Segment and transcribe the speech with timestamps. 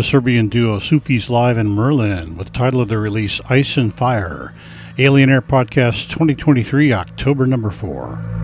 [0.00, 3.92] the Serbian duo Sufi's Live in Merlin with the title of their release Ice and
[3.92, 4.54] Fire.
[4.96, 8.39] Alien Air Podcast 2023, October number 4.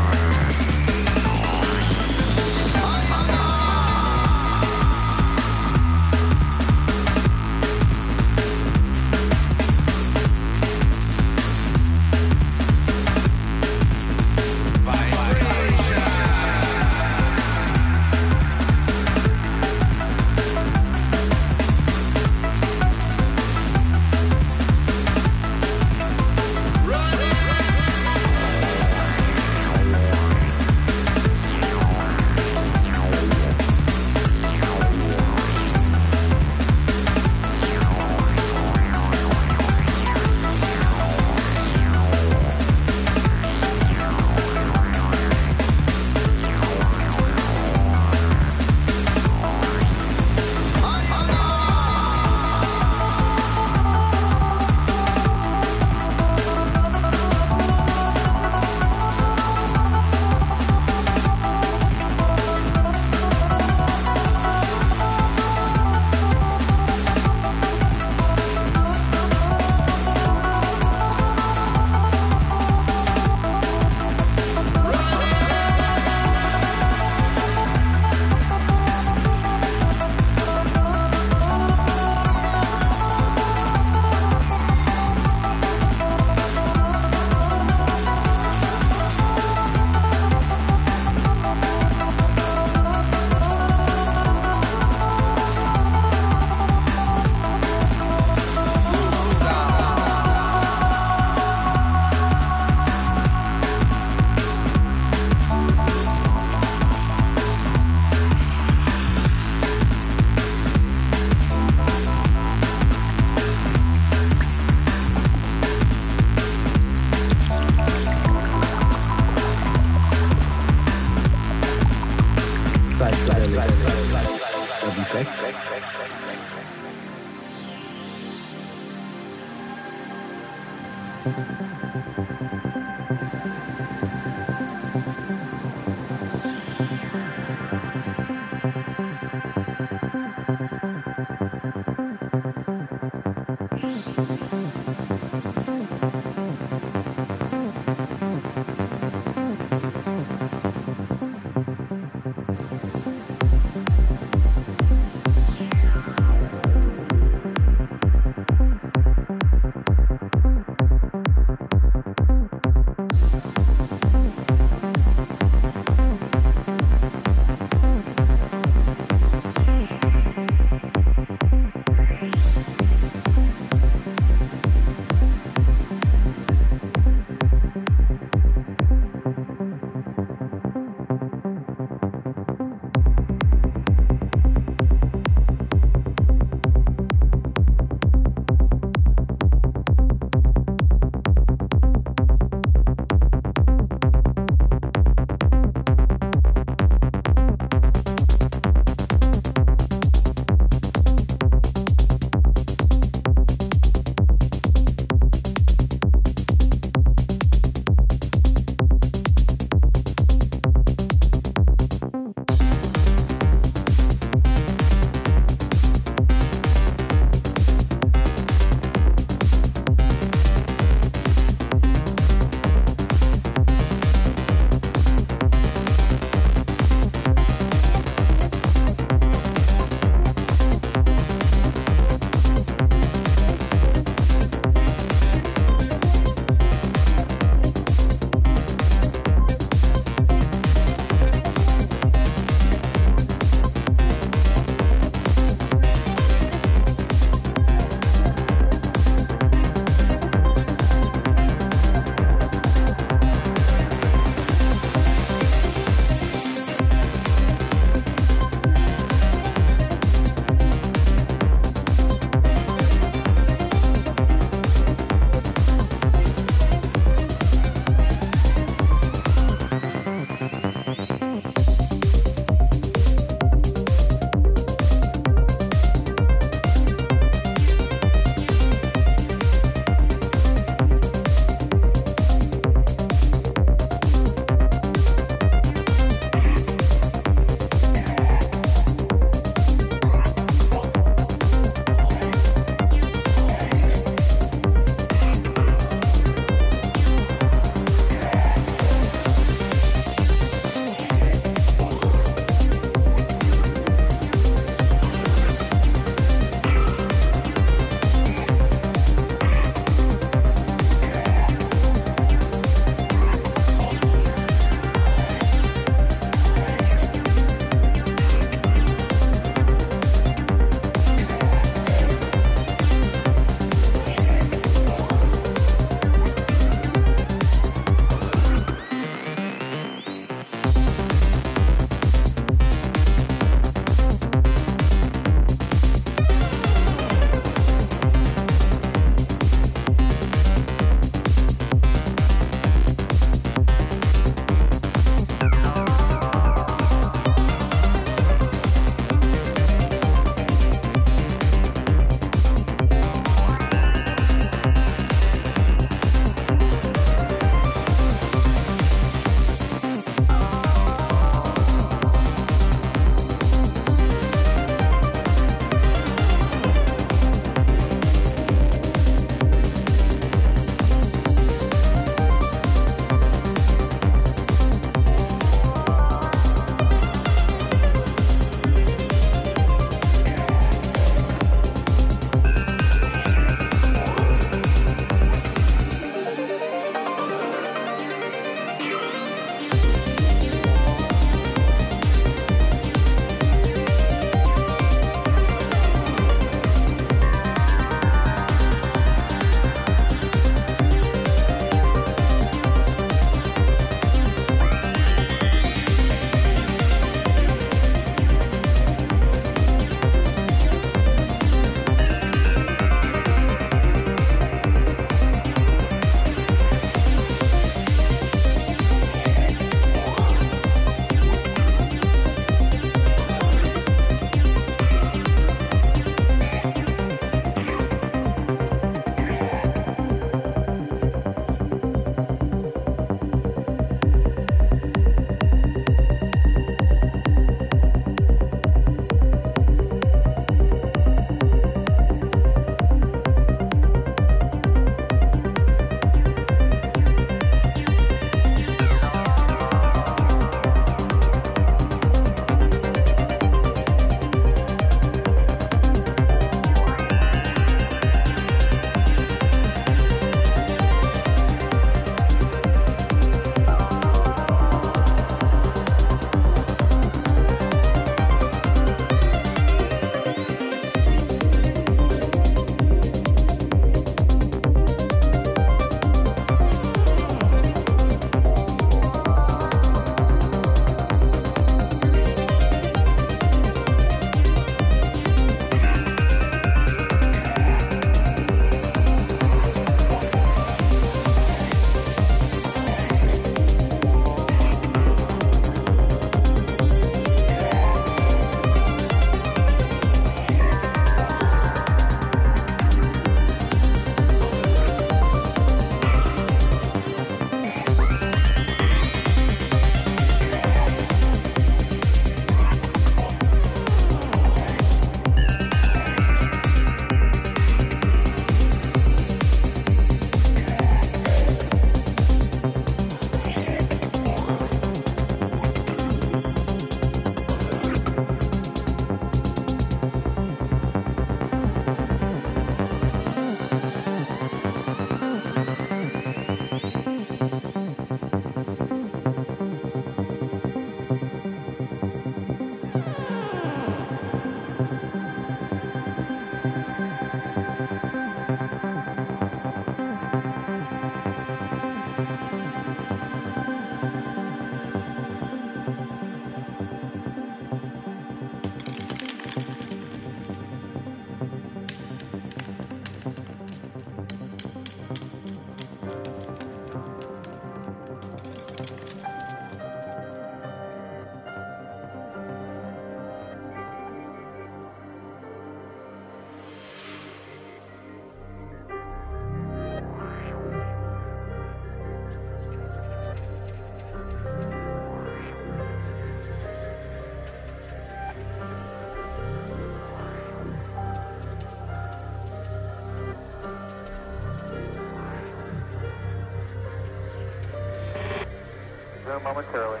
[599.38, 600.00] Resume momentarily.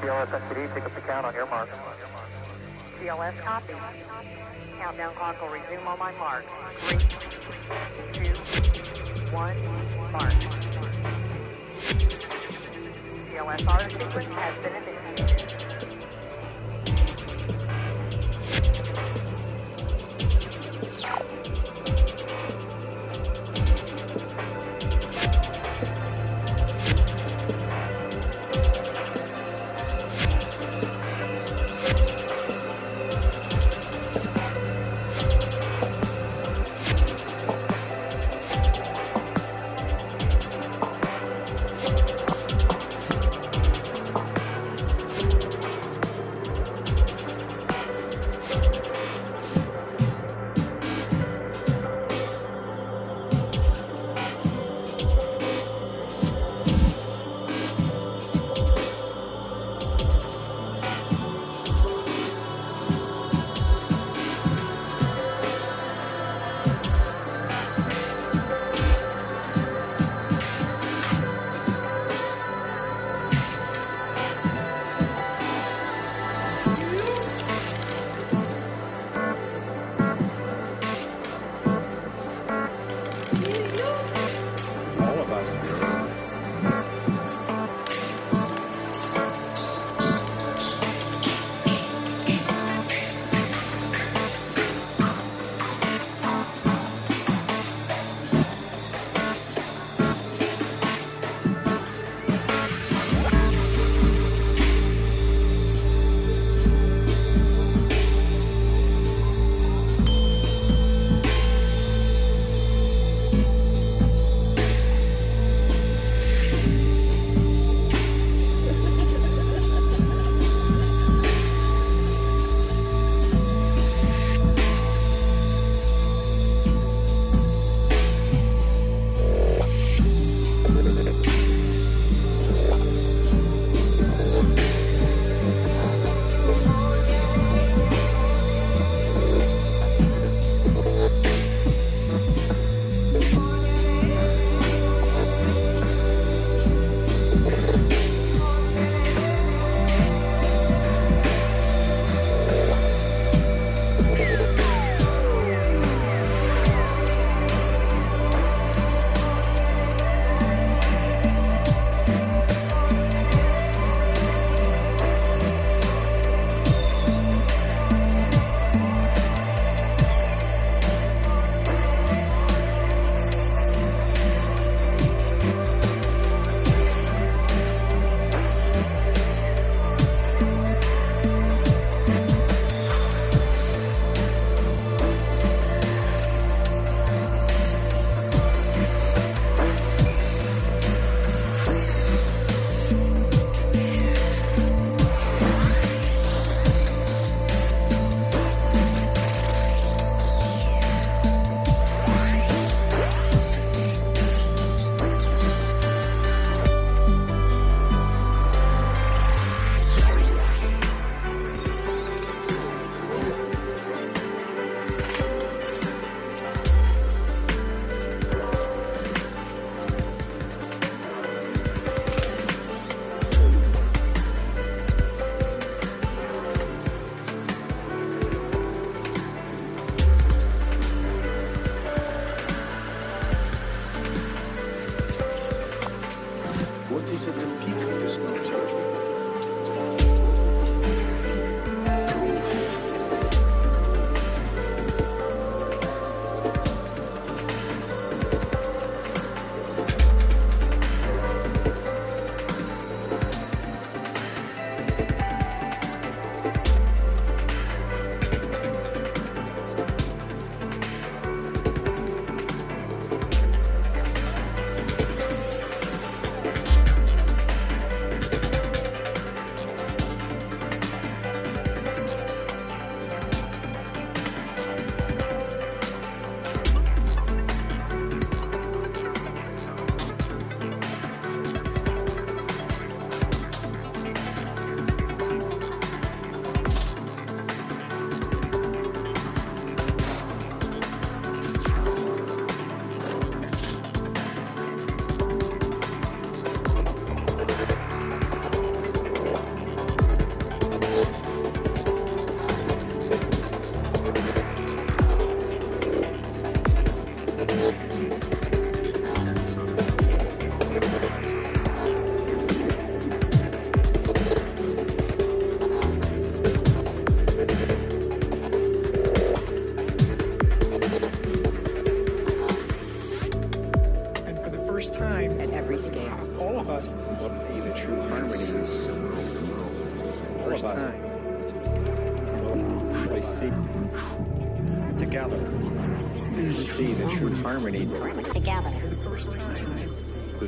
[0.00, 1.68] CLS NTD, pick up the count on your mark.
[2.98, 3.74] CLS copy.
[4.78, 6.44] Countdown clock will resume on my mark.
[6.80, 6.98] Three,
[8.12, 8.34] two,
[9.34, 9.56] one,
[10.12, 10.32] mark.
[13.30, 14.69] CLS auto sequence has been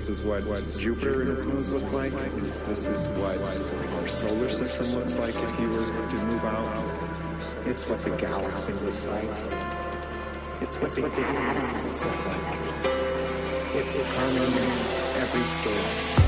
[0.03, 0.43] This is what,
[0.81, 2.13] Jupiter and its moons looks like.
[2.67, 3.41] This is what
[4.01, 7.67] our solar system looks like if you were to move out.
[7.67, 9.31] It's what the galaxy looks like.
[10.61, 12.37] It's what the atoms look like.
[13.77, 14.67] It's harmony
[15.23, 16.22] every scale.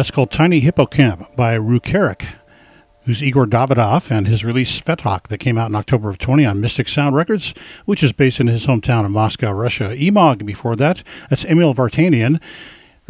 [0.00, 2.24] That's called Tiny Hippocamp by Rukirek,
[3.04, 6.58] who's Igor Davidov, and his release Svetoch that came out in October of 20 on
[6.58, 7.52] Mystic Sound Records,
[7.84, 9.94] which is based in his hometown of Moscow, Russia.
[9.94, 12.40] Emog before that, that's Emil Vartanian.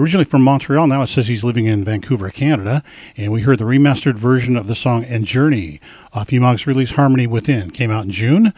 [0.01, 2.83] Originally from Montreal, now it says he's living in Vancouver, Canada.
[3.17, 5.81] And we heard the remastered version of the song Enjourney
[6.13, 7.71] off Emog's release Harmony Within.
[7.71, 8.53] Came out in June.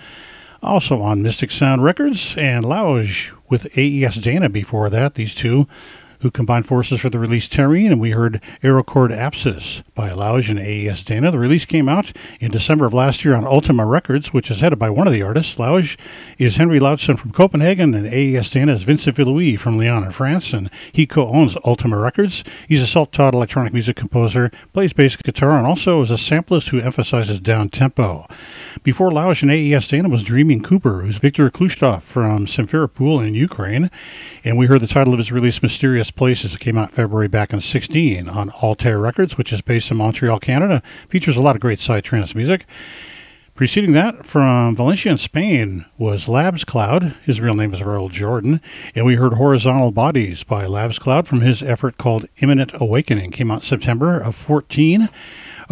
[0.63, 5.17] Also on Mystic Sound Records and Lauge with AES Dana before that.
[5.17, 5.67] These two
[6.23, 10.59] who combined forces for the release Terrene, and we heard Aerochord Apsis by Lauge and
[10.59, 11.33] AES Dana.
[11.33, 14.79] The release came out in December of last year on Ultimae Records, which is headed
[14.79, 15.59] by one of the artists.
[15.59, 15.99] Lauge
[16.39, 20.53] is Henry Lautson from Copenhagen, and AES Dana is Vincent Villuis from Lyon in France,
[20.53, 22.45] and he co-owns Ultimae Records.
[22.69, 26.79] He's a self-taught electronic music composer, plays bass guitar, and also is a samplist who
[26.79, 28.29] emphasizes down-tempo.
[28.85, 33.91] Before Lauge and AES Dana was Dreaming Cooper, who's Viktor Khlustov from Simferopol in Ukraine,
[34.45, 36.55] and we heard the title of his release, Mysterious Places.
[36.55, 40.39] It came out February back in 16 on Altar Records, which is based in Montreal,
[40.39, 40.83] Canada.
[41.09, 42.67] Features a lot of great psytrance music.
[43.55, 47.15] Preceding that, from Valencia in Spain, was Labs Cloud.
[47.25, 48.63] His real name is Earl Jordan.
[48.95, 53.31] And we heard Horizontal Bodies by Labs Cloud from his effort called Imminent Awakening.
[53.31, 55.11] Came out September of 14.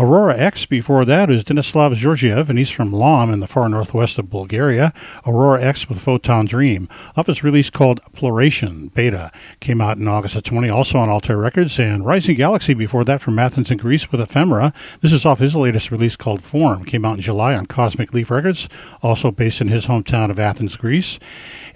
[0.00, 4.18] Aurora X before that is Denislav Georgiev, and he's from Lom in the far northwest
[4.18, 4.94] of Bulgaria.
[5.26, 6.88] Aurora X with Photon Dream.
[7.18, 9.30] Off his release called Ploration Beta
[9.60, 11.78] came out in August of 20, also on Altar Records.
[11.78, 14.72] And Rising Galaxy before that from Athens in Greece with Ephemera.
[15.02, 16.86] This is off his latest release called Form.
[16.86, 18.70] Came out in July on Cosmic Leaf Records,
[19.02, 21.18] also based in his hometown of Athens, Greece.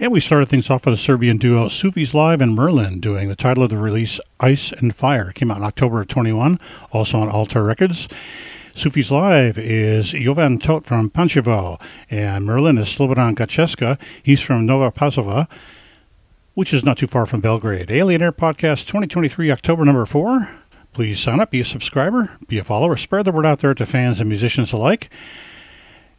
[0.01, 3.37] And we started things off with a Serbian duo, Sufi's Live and Merlin, doing the
[3.37, 5.31] title of the release Ice and Fire.
[5.31, 6.59] Came out in October of 21,
[6.91, 8.09] also on Altar Records.
[8.75, 11.81] Sufi's Live is Jovan Tot from Pančevo,
[12.11, 14.01] and Merlin is Slobodan Gacheska.
[14.21, 15.49] He's from Nova Pazova,
[16.55, 17.89] which is not too far from Belgrade.
[17.89, 20.51] Alien Air Podcast 2023, October number four.
[20.93, 23.87] Please sign up, be a subscriber, be a follower, spread the word out there to
[23.87, 25.09] fans and musicians alike.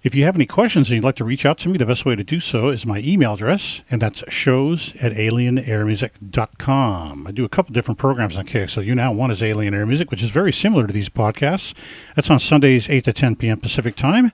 [0.06, 2.06] If you have any questions and you'd like to reach out to me, the best
[2.06, 7.26] way to do so is my email address, and that's shows at alienairmusic.com.
[7.26, 9.12] I do a couple different programs on KXLU now.
[9.12, 11.74] One is Alien Air Music, which is very similar to these podcasts.
[12.16, 13.60] That's on Sundays, 8 to 10 p.m.
[13.60, 14.32] Pacific Time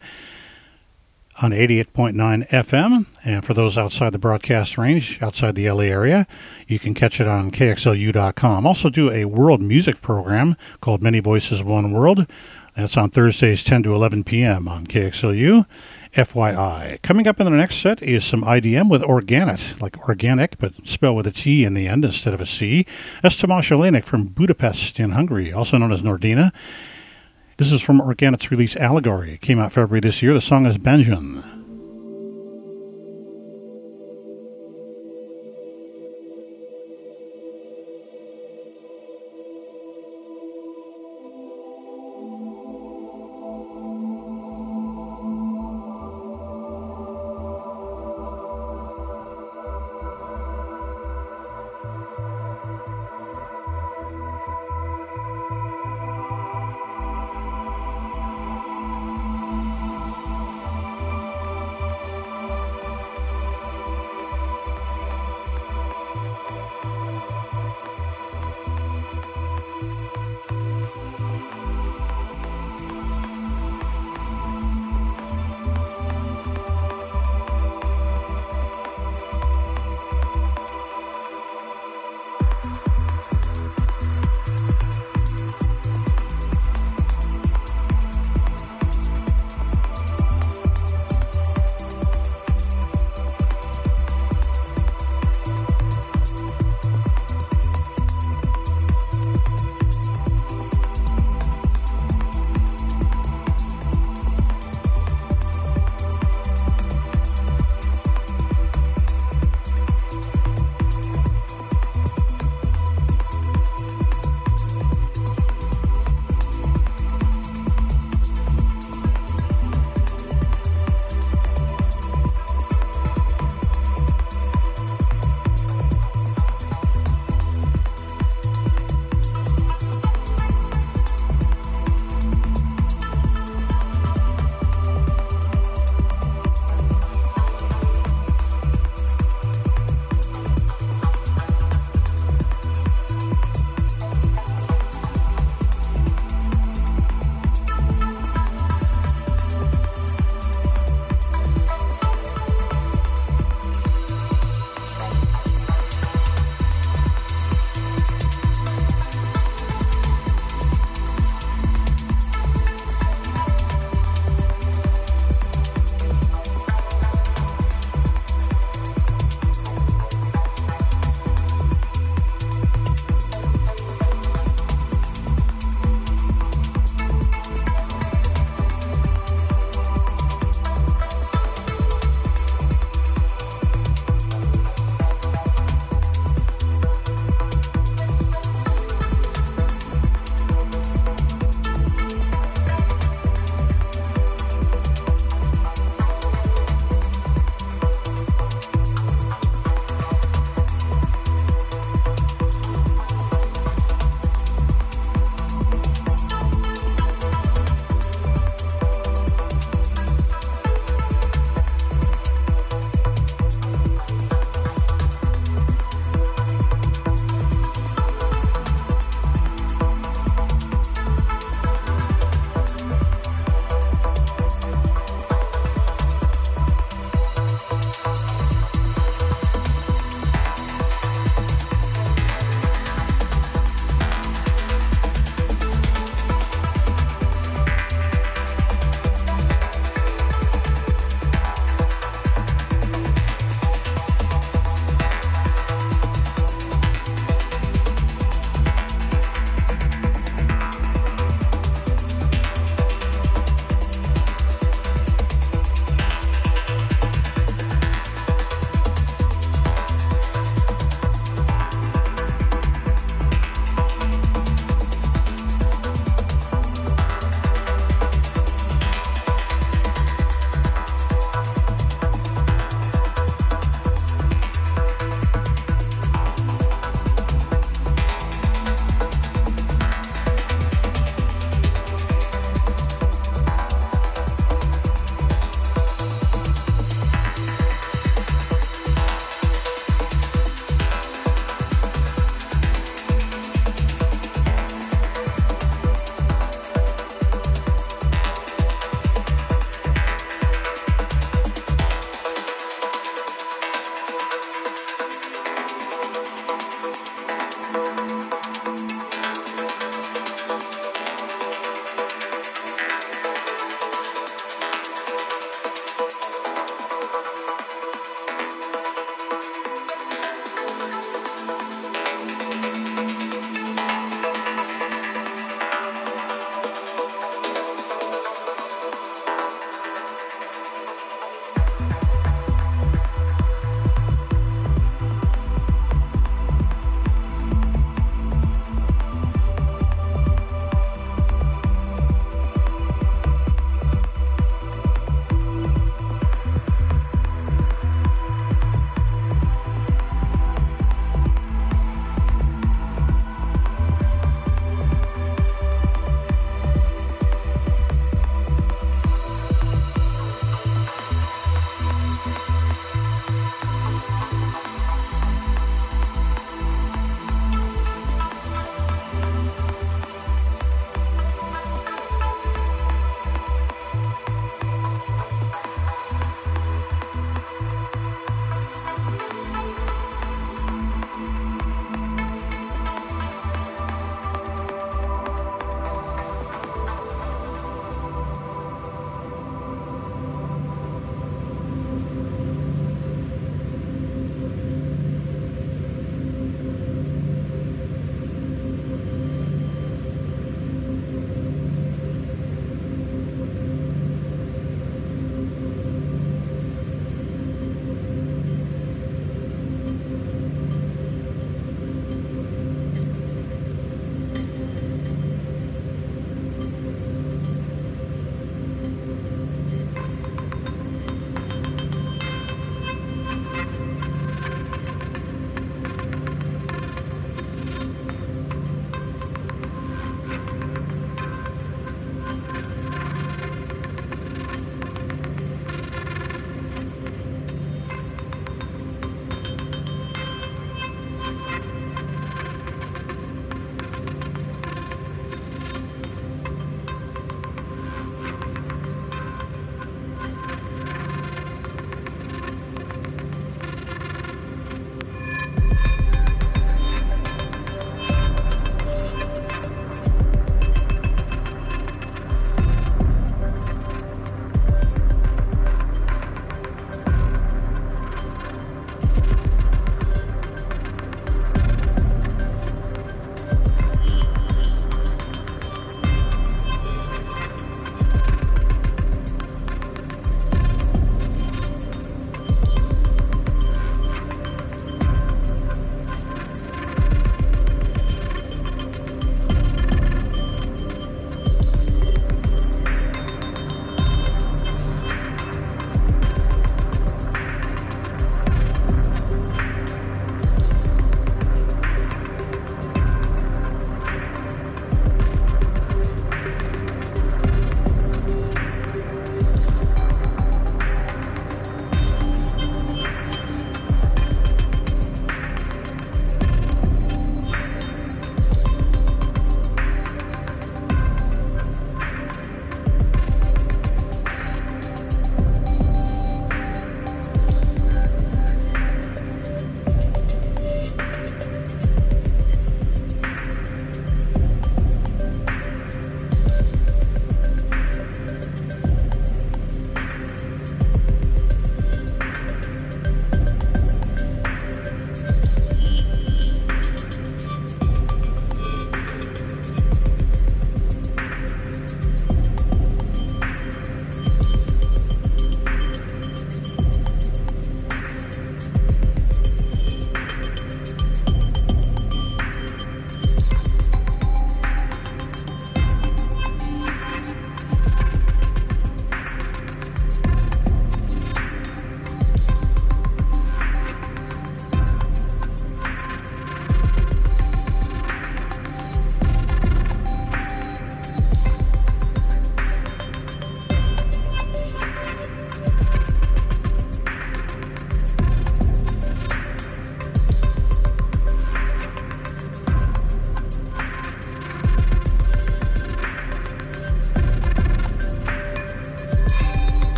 [1.42, 3.06] on 88.9 FM.
[3.24, 6.28] And for those outside the broadcast range, outside the LA area,
[6.68, 8.68] you can catch it on KXLU.com.
[8.68, 12.28] Also, do a world music program called Many Voices, One World
[12.76, 14.68] that's on Thursdays, 10 to 11 p.m.
[14.68, 15.66] on KXLU.
[16.14, 17.02] FYI.
[17.02, 21.16] Coming up in the next set is some IDM with Organit, like organic, but spelled
[21.16, 22.86] with a T in the end instead of a C.
[23.22, 26.52] That's Tomasz Olenek from Budapest in Hungary, also known as Nordina.
[27.56, 29.36] This is from Organit's release Allegory.
[29.36, 30.34] It came out February this year.
[30.34, 31.61] The song is Benjamin.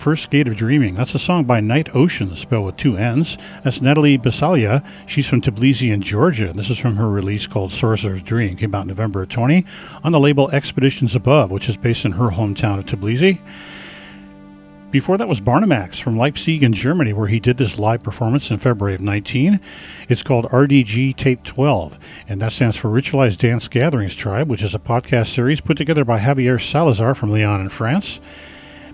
[0.00, 0.94] First Gate of Dreaming.
[0.94, 3.36] That's a song by Night Oceann, spelled with two N's.
[3.62, 4.82] That's Natalie Basalia.
[5.04, 6.54] She's from Tbilisi in Georgia.
[6.54, 8.56] This is from her release called Sourcerer's Dream.
[8.56, 9.62] Came out November 20
[10.02, 13.40] on the label Expeditions Above, which is based in her hometown of Tbilisi.
[14.90, 18.56] Before that was Barnemax from Leipzig in Germany, where he did this live performance in
[18.56, 19.60] February of 19.
[20.08, 24.74] It's called RDG Tape 12, and that stands for Ritualized Dance Gatherings Tribe, which is
[24.74, 28.18] a podcast series put together by Javier Salazar from Lyon in France.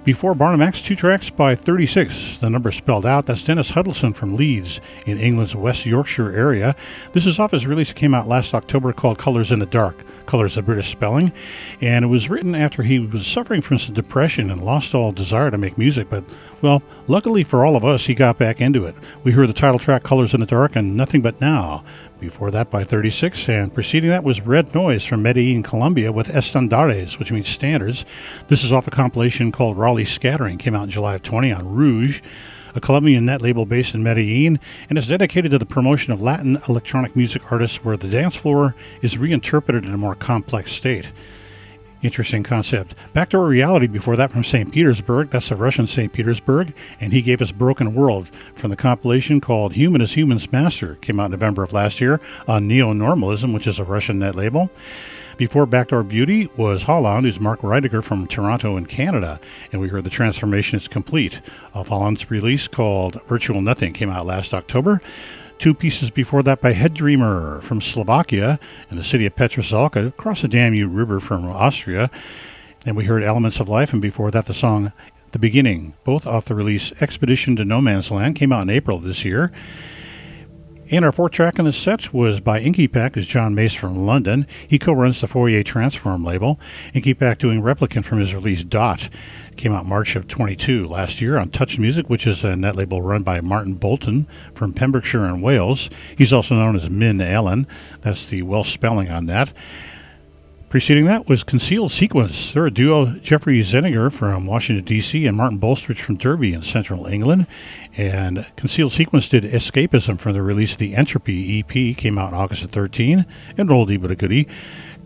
[0.07, 3.27] Before Barnemax, two tracks by 36, the number spelled out.
[3.27, 6.77] That's Dennis Huddleston from Leeds in England's West Yorkshire area.
[7.13, 10.05] This is off his release that came out last October called Colors in the Dark.
[10.25, 11.33] Colors, a British spelling.
[11.81, 15.51] And it was written after he was suffering from some depression and lost all desire
[15.51, 16.09] to make music.
[16.09, 16.23] But,
[16.63, 18.95] well, luckily for all of us, he got back into it.
[19.23, 21.85] We heard the title track Colors in the Dark and Nothing But Now.
[22.19, 27.19] Before that by 36, and preceding that was Red Noise from Medellin, Colombia with Estandares,
[27.19, 28.07] which means standards.
[28.49, 31.75] This is off a compilation called Rayleigh Scattering, came out in July of 20 on
[31.75, 32.23] Rouge,
[32.75, 34.59] a Colombian net label based in Medellin,
[34.89, 38.75] and is dedicated to the promotion of Latin electronic music artists where the dance floor
[39.03, 41.13] is reinterpreted in a more complex state.
[42.03, 42.95] Interesting concept.
[43.15, 44.73] Backdoor Reality before that from St.
[44.73, 45.31] Petersburg.
[45.31, 46.13] That's the Russian St.
[46.13, 46.75] Petersburg.
[47.01, 50.97] And he gave us Broken World from the compilation called Human is Human's Master.
[50.97, 54.35] Came out in November of last year on Neo Normalism, which is a Russian net
[54.35, 54.71] label.
[55.39, 59.39] Before Backdoor Beauty was Holon, who's Mark Reidiger from Toronto in Canada.
[59.73, 61.41] And we heard the transformation is complete
[61.75, 63.93] of Holon's release called Virtual Nothing.
[63.93, 65.03] Came out last October.
[65.59, 68.61] Two pieces before that by Headdreamer from Slovakia
[68.91, 72.11] and the city of Petržalka across the Danube River from Austria.
[72.85, 74.93] And we heard Elements of Life, and before that, the song
[75.33, 78.99] The Beginning, both off the release Expedition to No Man's Land, came out in April
[78.99, 79.51] this year.
[80.89, 84.47] And our fourth track in the set was by Inkipak, is John Mace from London.
[84.69, 86.61] He co-runs the Fourier Transform label.
[86.95, 89.09] Inkipak doing Replicant from his release Dot.
[89.57, 93.03] Came out March of 22 last year on Touch Music, which is a net label
[93.03, 95.91] run by Martin Bolton from Pembrokeshire in Wales.
[96.17, 97.67] He's also known as Min Allen.
[98.03, 99.53] That's the Welsh spelling on that.
[100.77, 102.53] Preceding that was Concealed Sequence.
[102.53, 107.07] They're a duo, Jeffrey Zeniger from Washington, D.C., and Martin Bolstridge from Derby in central
[107.07, 107.47] England.
[107.97, 112.35] And Concealed Sequence did Escapism from the release of the Entropy EP, came out in
[112.35, 113.25] August of 13,
[113.57, 114.47] and oldie but a goodie.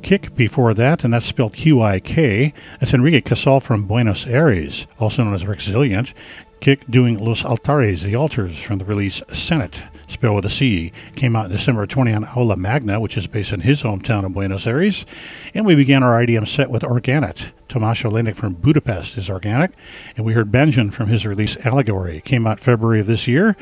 [0.03, 2.53] Qik before that, and that's spelled Q I K.
[2.81, 6.15] That's Enrique Casal from Buenos Aires, also known as Resilient.
[6.61, 10.93] Qik doing Los Altares, the altars, from the release Cenit, spelled with a C.
[11.15, 14.67] Came out December 20 on Aula Magna, which is based in his hometown of Buenos
[14.67, 15.07] Aires.
[15.55, 17.53] And we began our IDM set with Organit.
[17.69, 19.73] Tomasz Olenek from Budapest is Organit.
[20.17, 22.21] And we heard Benjamin from his release Allegory.
[22.21, 23.57] Came out February of this year.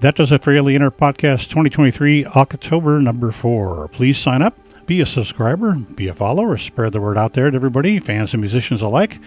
[0.00, 3.88] That does it for Alien Air Podcast 2023, October number four.
[3.88, 7.56] Please sign up, be a subscriber, be a follower, spread the word out there to
[7.56, 9.18] everybody, fans and musicians alike.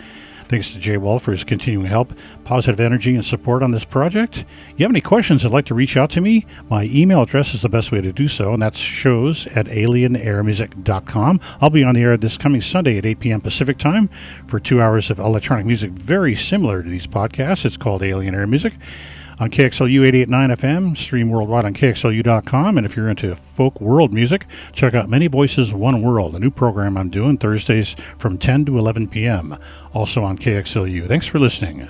[0.50, 2.12] Thanks to Jay Wall for his continuing help,
[2.44, 4.46] positive energy, and support on this project.
[4.76, 6.48] You have any questions and like to reach out to me?
[6.72, 11.40] My email address is the best way to do so, and that's shows at alienairmusic.com.
[11.62, 13.42] I'll be on the air this coming Sunday at 8 p.m.
[13.42, 14.10] Pacific time
[14.48, 17.64] for two hours of electronic music very similar to these podcasts.
[17.64, 18.74] It's called Alien Air Music
[19.40, 22.78] on KXLU 889 FM, stream worldwide on KXLU.com.
[22.78, 26.52] And if you're into folk world music, check out Many Voices, One World, a new
[26.52, 29.58] program I'm doing Thursdays from 10 to 11 p.m.,
[29.94, 31.08] also on KXLU.
[31.08, 31.88] Thanks for listening.